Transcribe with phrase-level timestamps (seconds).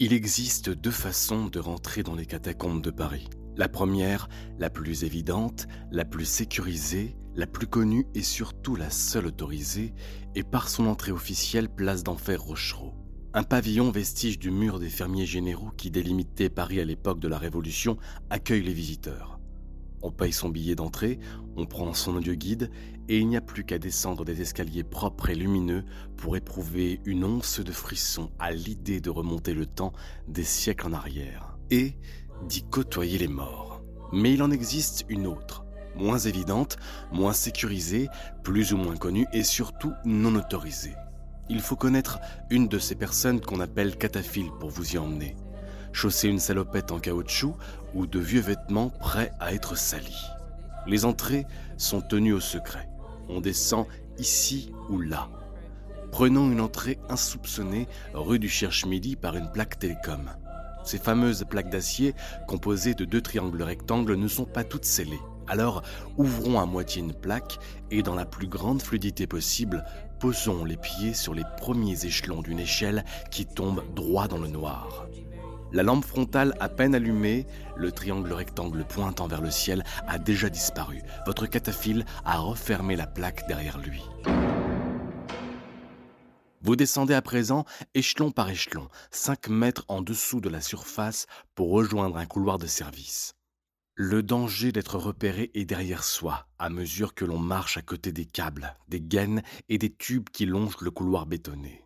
[0.00, 3.30] Il existe deux façons de rentrer dans les catacombes de Paris.
[3.56, 4.28] La première,
[4.58, 9.94] la plus évidente, la plus sécurisée, la plus connue et surtout la seule autorisée,
[10.34, 12.92] est par son entrée officielle place d'Enfer Rochereau.
[13.34, 17.38] Un pavillon vestige du mur des fermiers généraux qui délimitait Paris à l'époque de la
[17.38, 17.96] Révolution
[18.30, 19.33] accueille les visiteurs.
[20.06, 21.18] On paye son billet d'entrée,
[21.56, 22.70] on prend son audio guide
[23.08, 25.82] et il n'y a plus qu'à descendre des escaliers propres et lumineux
[26.18, 29.94] pour éprouver une once de frisson à l'idée de remonter le temps
[30.28, 31.96] des siècles en arrière et
[32.46, 33.82] d'y côtoyer les morts.
[34.12, 35.64] Mais il en existe une autre,
[35.96, 36.76] moins évidente,
[37.10, 38.08] moins sécurisée,
[38.42, 40.96] plus ou moins connue et surtout non autorisée.
[41.48, 42.18] Il faut connaître
[42.50, 45.34] une de ces personnes qu'on appelle cataphiles pour vous y emmener
[45.94, 47.56] chausser une salopette en caoutchouc
[47.94, 50.26] ou de vieux vêtements prêts à être salis.
[50.86, 51.46] Les entrées
[51.78, 52.88] sont tenues au secret.
[53.28, 53.86] On descend
[54.18, 55.30] ici ou là.
[56.10, 60.30] Prenons une entrée insoupçonnée rue du Cherche-Midi par une plaque télécom.
[60.84, 62.14] Ces fameuses plaques d'acier
[62.46, 65.22] composées de deux triangles rectangles ne sont pas toutes scellées.
[65.46, 65.82] Alors,
[66.16, 67.58] ouvrons à moitié une plaque
[67.90, 69.84] et dans la plus grande fluidité possible,
[70.18, 75.06] posons les pieds sur les premiers échelons d'une échelle qui tombe droit dans le noir.
[75.74, 80.48] La lampe frontale à peine allumée, le triangle rectangle pointant vers le ciel a déjà
[80.48, 81.02] disparu.
[81.26, 84.00] Votre cataphile a refermé la plaque derrière lui.
[86.62, 91.72] Vous descendez à présent échelon par échelon, 5 mètres en dessous de la surface pour
[91.72, 93.34] rejoindre un couloir de service.
[93.96, 98.26] Le danger d'être repéré est derrière soi à mesure que l'on marche à côté des
[98.26, 101.84] câbles, des gaines et des tubes qui longent le couloir bétonné.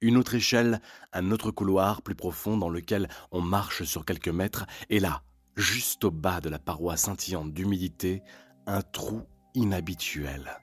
[0.00, 0.80] Une autre échelle,
[1.12, 5.22] un autre couloir plus profond dans lequel on marche sur quelques mètres, et là,
[5.56, 8.22] juste au bas de la paroi scintillante d'humidité,
[8.66, 9.22] un trou
[9.54, 10.60] inhabituel.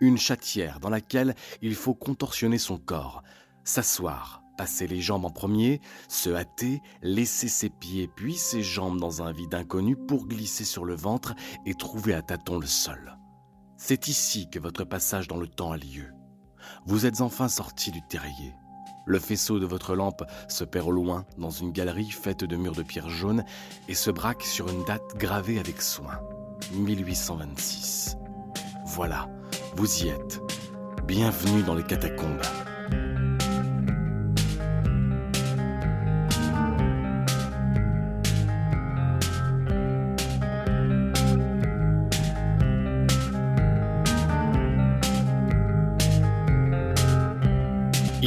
[0.00, 3.22] Une chatière dans laquelle il faut contorsionner son corps,
[3.64, 9.22] s'asseoir, passer les jambes en premier, se hâter, laisser ses pieds puis ses jambes dans
[9.22, 13.16] un vide inconnu pour glisser sur le ventre et trouver à tâtons le sol.
[13.78, 16.12] C'est ici que votre passage dans le temps a lieu.
[16.84, 18.52] Vous êtes enfin sorti du terrier.
[19.08, 22.74] Le faisceau de votre lampe se perd au loin dans une galerie faite de murs
[22.74, 23.42] de pierre jaune
[23.88, 26.20] et se braque sur une date gravée avec soin.
[26.74, 28.18] 1826.
[28.84, 29.26] Voilà,
[29.76, 30.42] vous y êtes.
[31.06, 32.42] Bienvenue dans les catacombes.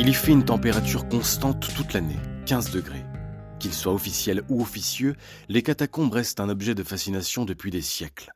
[0.01, 2.17] Il y fait une température constante toute l'année,
[2.47, 3.05] 15 degrés.
[3.59, 5.15] Qu'il soit officiel ou officieux,
[5.47, 8.31] les catacombes restent un objet de fascination depuis des siècles.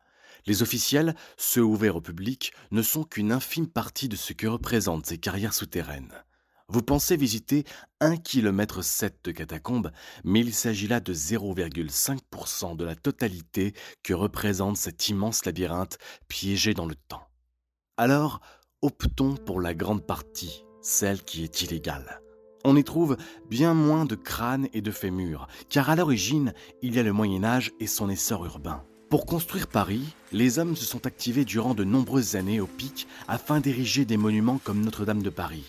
[0.45, 5.07] Les officiels, ceux ouverts au public, ne sont qu'une infime partie de ce que représentent
[5.07, 6.13] ces carrières souterraines.
[6.67, 7.63] Vous pensez visiter
[7.99, 8.81] 1,7 km
[9.23, 9.91] de catacombes,
[10.23, 15.97] mais il s'agit là de 0,5% de la totalité que représente cet immense labyrinthe
[16.27, 17.27] piégé dans le temps.
[17.97, 18.39] Alors,
[18.83, 22.21] optons pour la grande partie, celle qui est illégale.
[22.63, 23.17] On y trouve
[23.49, 27.43] bien moins de crânes et de fémurs, car à l'origine, il y a le Moyen
[27.43, 28.83] Âge et son essor urbain.
[29.09, 33.59] Pour construire Paris, les hommes se sont activés durant de nombreuses années au pic afin
[33.59, 35.65] d'ériger des monuments comme Notre-Dame de Paris.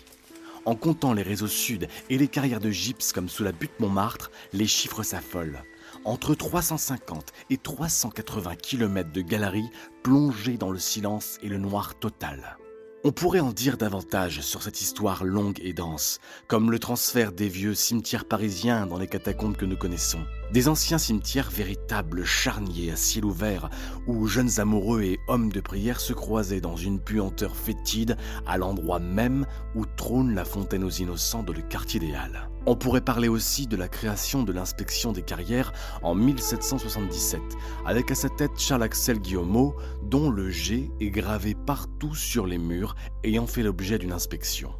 [0.65, 4.31] En comptant les réseaux sud et les carrières de gypse comme sous la butte Montmartre,
[4.53, 5.63] les chiffres s'affolent.
[6.03, 9.69] Entre 350 et 380 km de galeries
[10.03, 12.57] plongées dans le silence et le noir total.
[13.03, 17.47] On pourrait en dire davantage sur cette histoire longue et dense, comme le transfert des
[17.47, 20.25] vieux cimetières parisiens dans les catacombes que nous connaissons.
[20.53, 23.69] Des anciens cimetières véritables charniers à ciel ouvert,
[24.07, 28.15] où jeunes amoureux et hommes de prière se croisaient dans une puanteur fétide
[28.45, 32.49] à l'endroit même où trône la fontaine aux innocents dans le quartier des Halles.
[32.65, 37.41] On pourrait parler aussi de la création de l'inspection des carrières en 1777,
[37.85, 42.95] avec à sa tête Charles-Axel Guillaumeau, dont le G est gravé partout sur les murs
[43.25, 44.71] ayant fait l'objet d'une inspection.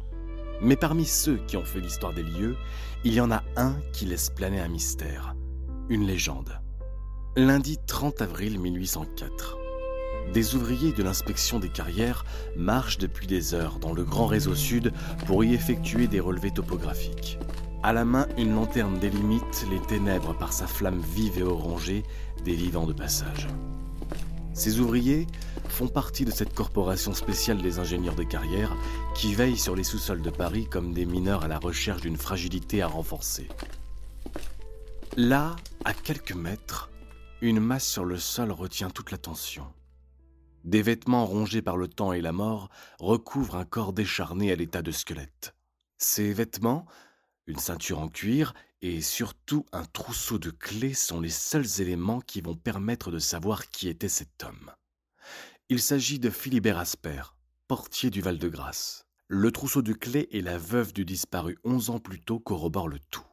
[0.62, 2.56] Mais parmi ceux qui ont fait l'histoire des lieux,
[3.04, 5.34] il y en a un qui laisse planer un mystère,
[5.88, 6.60] une légende.
[7.36, 9.56] Lundi 30 avril 1804.
[10.34, 12.26] Des ouvriers de l'inspection des carrières
[12.56, 14.92] marchent depuis des heures dans le grand réseau sud
[15.26, 17.38] pour y effectuer des relevés topographiques.
[17.82, 22.02] À la main, une lanterne délimite les ténèbres par sa flamme vive et orangée
[22.44, 23.48] des vivants de passage.
[24.52, 25.26] Ces ouvriers
[25.68, 28.76] font partie de cette corporation spéciale des ingénieurs de carrière
[29.14, 32.82] qui veille sur les sous-sols de Paris comme des mineurs à la recherche d'une fragilité
[32.82, 33.48] à renforcer.
[35.16, 35.56] Là,
[35.88, 36.90] à quelques mètres,
[37.40, 39.72] une masse sur le sol retient toute l'attention.
[40.64, 42.68] Des vêtements rongés par le temps et la mort
[43.00, 45.54] recouvrent un corps décharné à l'état de squelette.
[45.96, 46.84] Ces vêtements,
[47.46, 48.52] Une ceinture en cuir
[48.82, 53.70] et surtout un trousseau de clés sont les seuls éléments qui vont permettre de savoir
[53.70, 54.70] qui était cet homme.
[55.70, 57.22] Il s'agit de Philibert Asper,
[57.66, 59.06] portier du Val-de-Grâce.
[59.28, 62.98] Le trousseau de clés et la veuve du disparu onze ans plus tôt corroborent le
[62.98, 63.24] tout.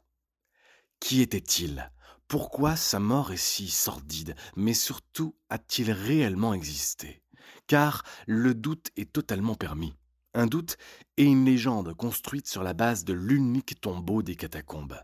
[1.01, 1.91] Qui était-il?
[2.27, 7.21] Pourquoi sa mort est si sordide Mais surtout, a-t-il réellement existé?
[7.67, 9.93] Car le doute est totalement permis.
[10.33, 10.77] Un doute
[11.17, 14.99] et une légende construite sur la base de l'unique tombeau des catacombes.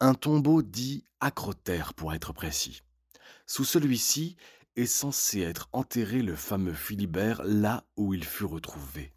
[0.00, 2.82] Un tombeau dit acrotère pour être précis.
[3.46, 4.36] Sous celui-ci
[4.76, 9.12] est censé être enterré le fameux Philibert là où il fut retrouvé.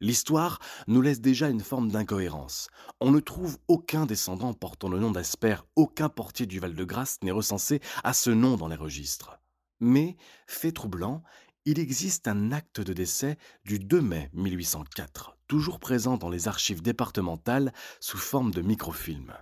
[0.00, 2.68] L'histoire nous laisse déjà une forme d'incohérence.
[3.00, 7.80] On ne trouve aucun descendant portant le nom d'Asper, aucun portier du Val-de-Grâce n'est recensé
[8.04, 9.40] à ce nom dans les registres.
[9.80, 10.16] Mais,
[10.46, 11.24] fait troublant,
[11.64, 16.80] il existe un acte de décès du 2 mai 1804, toujours présent dans les archives
[16.80, 19.34] départementales sous forme de microfilm.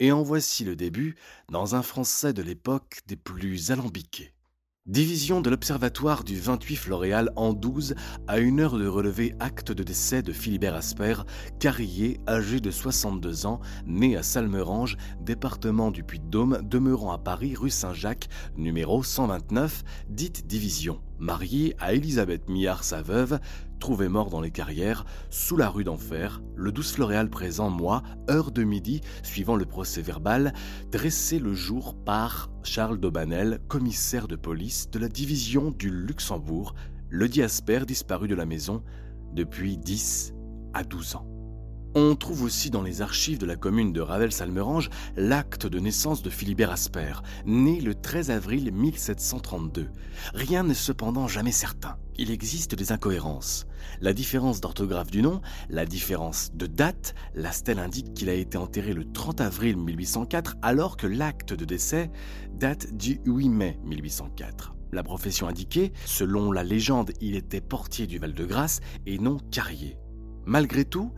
[0.00, 1.16] Et en voici le début
[1.48, 4.33] dans un français de l'époque des plus alambiqués.
[4.86, 7.94] Division de l'Observatoire du 28 Floréal en 12
[8.28, 11.14] à une heure de relever acte de décès de Philibert Asper,
[11.58, 17.70] carrier âgé de 62 ans, né à Salmerange, département du Puy-de-Dôme, demeurant à Paris rue
[17.70, 18.28] Saint-Jacques,
[18.58, 23.38] numéro 129, dite Division, marié à Elisabeth Millard, sa veuve,
[23.80, 28.50] trouvé mort dans les carrières, sous la rue d'Enfer, le 12 Floréal présent, mois, heure
[28.50, 30.54] de midi, suivant le procès verbal,
[30.90, 36.74] dressé le jour par Charles Daubanel, commissaire de police de la division du Luxembourg,
[37.10, 38.82] le diasper disparu de la maison
[39.34, 40.34] depuis 10
[40.72, 41.33] à 12 ans.
[41.96, 46.30] On trouve aussi dans les archives de la commune de Ravel-Salmerange l'acte de naissance de
[46.30, 47.14] Philibert Asper,
[47.46, 49.88] né le 13 avril 1732.
[50.34, 51.96] Rien n'est cependant jamais certain.
[52.18, 53.66] Il existe des incohérences.
[54.00, 58.58] La différence d'orthographe du nom, la différence de date, la stèle indique qu'il a été
[58.58, 62.10] enterré le 30 avril 1804 alors que l'acte de décès
[62.58, 64.74] date du 8 mai 1804.
[64.90, 69.96] La profession indiquée, selon la légende, il était portier du Val-de-Grâce et non carrier.
[70.46, 71.12] Malgré tout,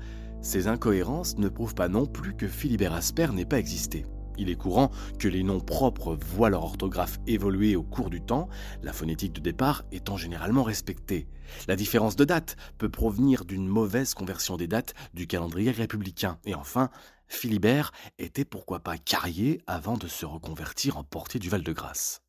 [0.46, 4.06] ces incohérences ne prouvent pas non plus que Philibert Asper n'ait pas existé.
[4.38, 8.48] Il est courant que les noms propres voient leur orthographe évoluer au cours du temps,
[8.82, 11.26] la phonétique de départ étant généralement respectée.
[11.66, 16.38] La différence de date peut provenir d'une mauvaise conversion des dates du calendrier républicain.
[16.44, 16.90] Et enfin,
[17.26, 22.22] Philibert était pourquoi pas carrier avant de se reconvertir en portier du Val-de-Grâce.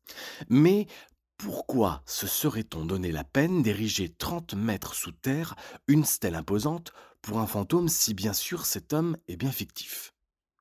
[0.48, 0.88] Mais
[1.36, 5.54] pourquoi se serait-on donné la peine d'ériger 30 mètres sous terre
[5.86, 6.92] une stèle imposante
[7.28, 10.14] pour un fantôme si bien sûr cet homme est bien fictif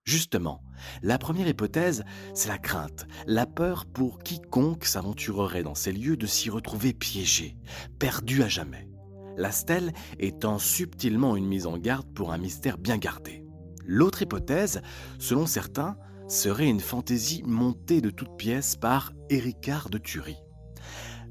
[0.03, 0.61] Justement,
[1.01, 2.03] la première hypothèse,
[2.33, 7.55] c'est la crainte, la peur pour quiconque s'aventurerait dans ces lieux de s'y retrouver piégé,
[7.99, 8.89] perdu à jamais.
[9.37, 13.45] La stèle étant subtilement une mise en garde pour un mystère bien gardé.
[13.85, 14.81] L'autre hypothèse,
[15.19, 15.97] selon certains,
[16.27, 20.35] serait une fantaisie montée de toutes pièces par Éricard de Thury.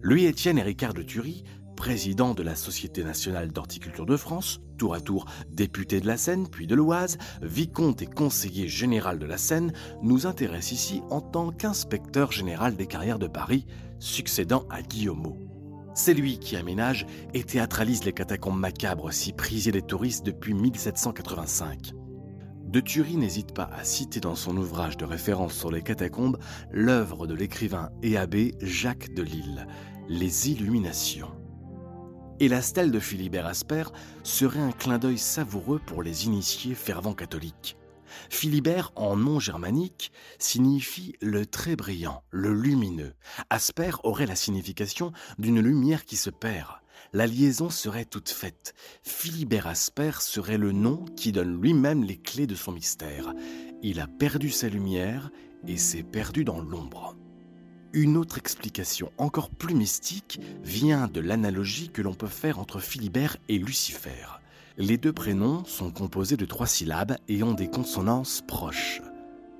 [0.01, 1.45] Louis-Étienne Ricard de Thury,
[1.77, 6.49] président de la Société nationale d'horticulture de France, tour à tour député de la Seine
[6.49, 11.53] puis de l'Oise, vicomte et conseiller général de la Seine, nous intéresse ici en tant
[11.53, 13.67] qu'inspecteur général des carrières de Paris,
[14.01, 15.37] succédant à Guillaumeau.
[15.95, 21.93] C'est lui qui aménage et théâtralise les catacombes macabres si prisées des touristes depuis 1785.
[22.67, 26.39] De Thury n'hésite pas à citer dans son ouvrage de référence sur les catacombes
[26.73, 29.67] l'œuvre de l'écrivain et abbé Jacques de Lille,
[30.09, 31.36] les illuminations.
[32.39, 33.85] Et la stèle de Philibert Asper
[34.23, 37.79] serait un clin d'œil savoureux pour les initiés fervents catholiques.
[38.29, 43.15] Philibert, en nom germanique, signifie le très brillant, le lumineux.
[43.49, 46.69] Asper aurait la signification d'une lumière qui se perd.
[47.15, 48.75] La liaison serait toute faite.
[49.03, 53.33] Philibert Asper serait le nom qui donne lui-même les clés de son mystère.
[53.83, 55.31] Il a perdu sa lumière
[55.67, 57.17] et s'est perdu dans l'ombre.
[57.93, 63.37] Une autre explication encore plus mystique vient de l'analogie que l'on peut faire entre Philibert
[63.49, 64.41] et Lucifer.
[64.77, 69.01] Les deux prénoms sont composés de trois syllabes et ont des consonances proches.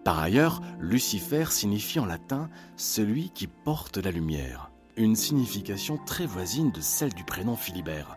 [0.05, 6.71] Par ailleurs, Lucifer signifie en latin celui qui porte la lumière, une signification très voisine
[6.71, 8.17] de celle du prénom Philibert.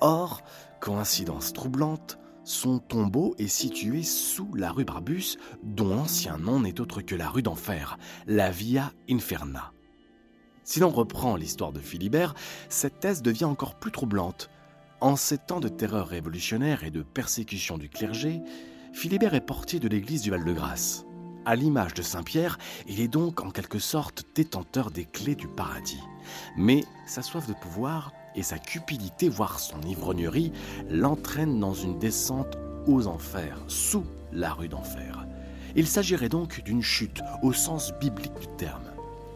[0.00, 0.42] Or,
[0.80, 7.02] coïncidence troublante, son tombeau est situé sous la rue Barbus, dont l'ancien nom n'est autre
[7.02, 9.72] que la rue d'Enfer, la Via Inferna.
[10.64, 12.34] Si l'on reprend l'histoire de Philibert,
[12.70, 14.48] cette thèse devient encore plus troublante.
[15.00, 18.40] En ces temps de terreur révolutionnaire et de persécution du clergé,
[18.94, 21.04] Philibert est portier de l'église du Val-de-Grâce.
[21.44, 26.02] À l'image de Saint-Pierre, il est donc en quelque sorte détenteur des clés du paradis.
[26.56, 30.52] Mais sa soif de pouvoir et sa cupidité, voire son ivrognerie,
[30.90, 35.26] l'entraînent dans une descente aux enfers, sous la rue d'enfer.
[35.76, 38.84] Il s'agirait donc d'une chute au sens biblique du terme.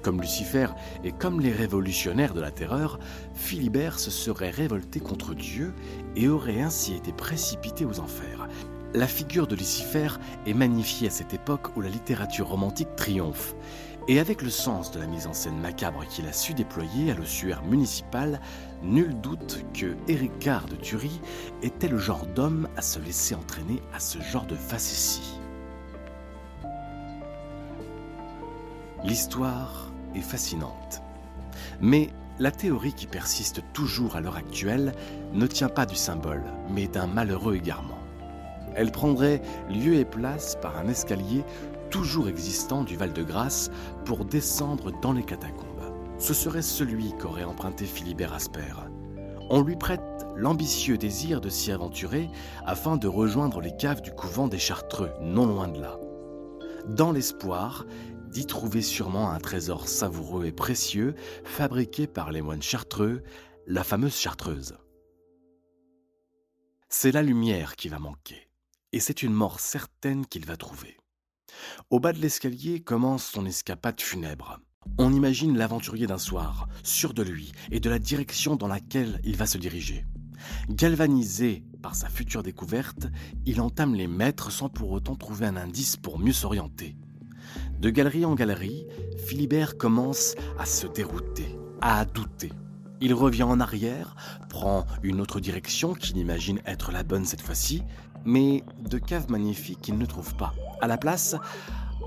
[0.02, 0.66] Comme Lucifer
[1.04, 2.98] et comme les révolutionnaires de la terreur,
[3.34, 5.72] Philibert se serait révolté contre Dieu
[6.16, 8.48] et aurait ainsi été précipité aux enfers.
[8.94, 10.08] La figure de Lucifer
[10.46, 13.54] est magnifiée à cette époque où la littérature romantique triomphe.
[14.08, 17.14] Et avec le sens de la mise en scène macabre qu'il a su déployer à
[17.14, 18.40] l'ossuaire municipal,
[18.82, 19.94] nul doute que
[20.40, 21.20] Gare de Thury
[21.62, 25.38] était le genre d'homme à se laisser entraîner à ce genre de facétie.
[29.04, 31.02] L'histoire est fascinante.
[31.80, 34.94] Mais la théorie qui persiste toujours à l'heure actuelle
[35.32, 37.98] ne tient pas du symbole, mais d'un malheureux égarement.
[38.74, 41.44] Elle prendrait lieu et place par un escalier
[41.92, 43.70] toujours existant du Val-de-Grâce
[44.06, 45.68] pour descendre dans les catacombes.
[46.18, 48.72] Ce serait celui qu'aurait emprunté Philibert Asper.
[49.50, 52.30] On lui prête l'ambitieux désir de s'y aventurer
[52.64, 56.00] afin de rejoindre les caves du couvent des Chartreux, non loin de là.
[56.88, 57.84] Dans l'espoir
[58.30, 63.22] d'y trouver sûrement un trésor savoureux et précieux fabriqué par les moines chartreux,
[63.66, 64.78] la fameuse chartreuse.
[66.88, 68.48] C'est la lumière qui va manquer,
[68.92, 70.96] et c'est une mort certaine qu'il va trouver.
[71.90, 74.60] Au bas de l'escalier commence son escapade funèbre.
[74.98, 79.36] On imagine l'aventurier d'un soir, sûr de lui et de la direction dans laquelle il
[79.36, 80.04] va se diriger.
[80.68, 83.06] Galvanisé par sa future découverte,
[83.46, 86.96] il entame les mètres sans pour autant trouver un indice pour mieux s'orienter.
[87.78, 88.86] De galerie en galerie,
[89.26, 92.52] Philibert commence à se dérouter, à douter.
[93.04, 94.14] Il revient en arrière,
[94.48, 97.82] prend une autre direction qu'il imagine être la bonne cette fois-ci,
[98.24, 100.54] mais de cave magnifique il ne trouve pas.
[100.80, 101.34] À la place,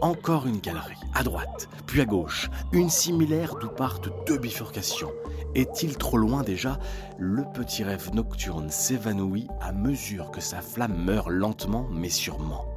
[0.01, 5.11] encore une galerie, à droite, puis à gauche, une similaire d'où partent deux bifurcations.
[5.53, 6.79] Est-il trop loin déjà?
[7.17, 12.67] Le petit rêve nocturne s'évanouit à mesure que sa flamme meurt lentement mais sûrement.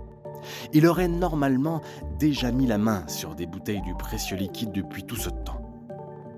[0.73, 1.83] Il aurait normalement
[2.19, 5.58] déjà mis la main sur des bouteilles du précieux liquide depuis tout ce temps.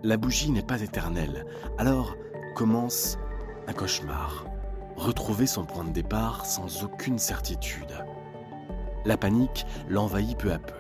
[0.03, 1.45] La bougie n'est pas éternelle,
[1.77, 2.17] alors
[2.55, 3.19] commence
[3.67, 4.47] un cauchemar.
[4.97, 8.05] Retrouver son point de départ sans aucune certitude.
[9.05, 10.75] La panique l'envahit peu à peu.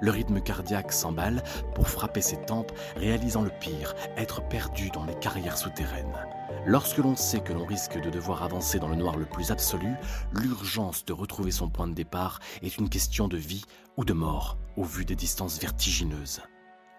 [0.00, 1.42] Le rythme cardiaque s'emballe
[1.74, 6.26] pour frapper ses tempes, réalisant le pire, être perdu dans les carrières souterraines.
[6.64, 9.94] Lorsque l'on sait que l'on risque de devoir avancer dans le noir le plus absolu,
[10.32, 13.64] l'urgence de retrouver son point de départ est une question de vie
[13.96, 16.42] ou de mort au vu des distances vertigineuses.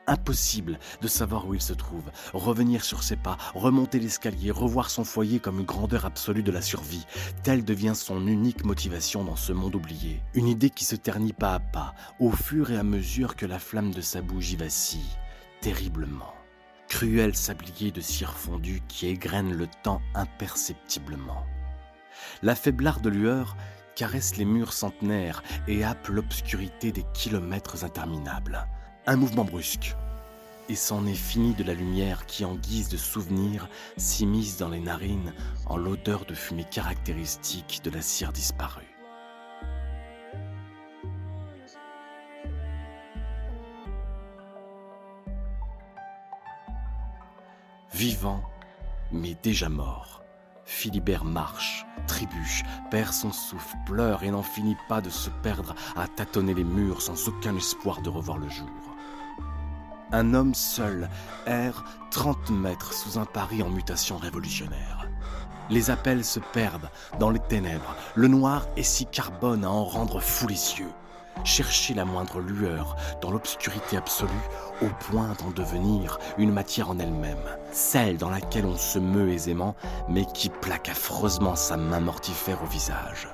[0.07, 5.03] Impossible de savoir où il se trouve, revenir sur ses pas, remonter l'escalier, revoir son
[5.03, 7.05] foyer comme une grandeur absolue de la survie.
[7.43, 10.21] Telle devient son unique motivation dans ce monde oublié.
[10.33, 13.59] Une idée qui se ternit pas à pas, au fur et à mesure que la
[13.59, 15.17] flamme de sa bougie vacille,
[15.61, 16.33] terriblement
[16.93, 21.43] cruel sablier de cire fondue qui égrène le temps imperceptiblement.
[22.43, 23.57] La faiblarde lueur
[23.95, 28.67] caresse les murs centenaires et happe l'obscurité des kilomètres interminables.
[29.05, 29.97] Un mouvement brusque,
[30.69, 33.67] et c'en est fini de la lumière qui, en guise de souvenir,
[33.97, 35.33] s'immisce dans les narines
[35.65, 38.95] en l'odeur de fumée caractéristique de la cire disparue.
[47.93, 48.41] Vivant,
[49.11, 50.23] mais déjà mort.
[50.63, 56.07] Philibert marche, trébuche, perd son souffle, pleure et n'en finit pas de se perdre à
[56.07, 58.92] tâtonner les murs sans aucun espoir de revoir le jour.
[60.13, 61.09] Un homme seul
[61.47, 65.09] erre 30 mètres sous un Paris en mutation révolutionnaire.
[65.71, 67.95] Les appels se perdent dans les ténèbres.
[68.13, 70.91] Le noir est si carbone à en rendre fou les cieux
[71.43, 74.29] chercher la moindre lueur dans l'obscurité absolue
[74.83, 79.75] au point d'en devenir une matière en elle-même, celle dans laquelle on se meut aisément
[80.07, 83.27] mais qui plaque affreusement sa main mortifère au visage.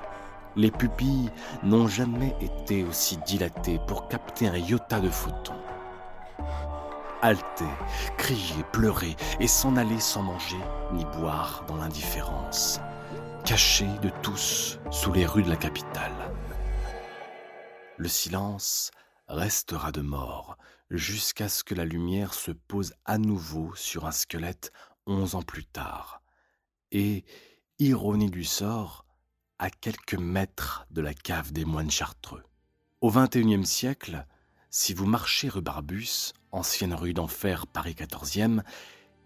[0.56, 1.30] Les pupilles
[1.62, 5.54] n'ont jamais été aussi dilatées pour capter un iota de photon.
[7.22, 7.68] Halter,
[8.16, 10.60] crier, pleurer et s'en aller sans manger
[10.92, 12.80] ni boire dans l'indifférence,
[13.44, 16.30] caché de tous sous les rues de la capitale
[18.00, 18.90] le silence
[19.28, 20.56] restera de mort
[20.88, 24.72] jusqu'à ce que la lumière se pose à nouveau sur un squelette
[25.06, 26.22] onze ans plus tard.
[26.92, 27.26] Et,
[27.78, 29.04] ironie du sort,
[29.58, 32.42] à quelques mètres de la cave des moines chartreux.
[33.02, 34.26] Au XXIe siècle,
[34.70, 38.62] si vous marchez rue Barbus, ancienne rue d'enfer Paris XIVe,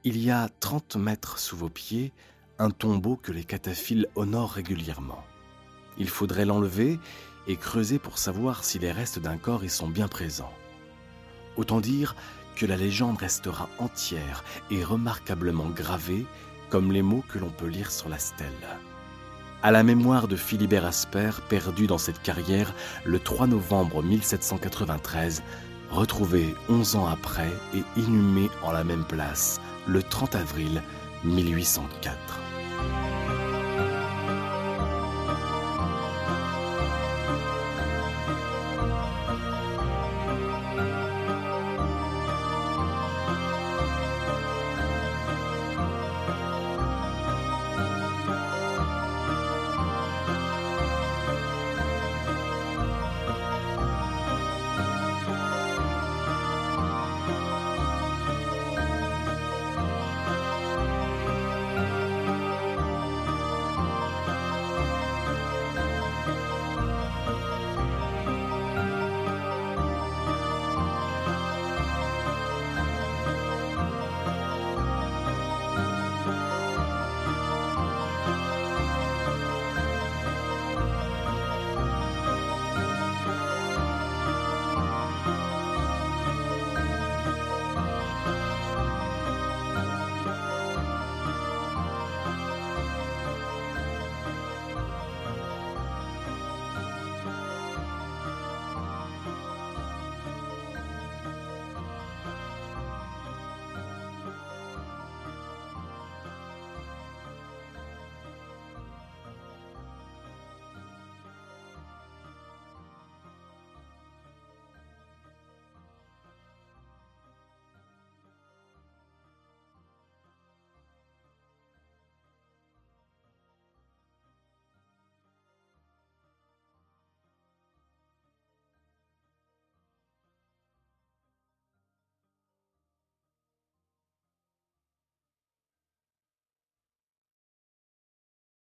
[0.04, 2.12] il y a trente mètres sous vos pieds
[2.59, 5.25] un tombeau que les cataphiles honorent régulièrement.
[5.99, 6.99] Il faudrait l'enlever
[7.47, 10.52] et creuser pour savoir si les restes d'un corps y sont bien présents.
[11.57, 12.16] Autant dire
[12.57, 16.26] que la légende restera entière et remarquablement gravée
[16.71, 18.49] comme les mots que l'on peut lire sur la stèle.
[19.62, 22.75] à la mémoire de Philibert Asper, perdu dans cette carrière
[23.07, 25.43] le 3 novembre 1793,
[25.91, 30.83] retrouvé 11 ans après et inhumé en la même place le 30 avril
[31.25, 32.14] 1804.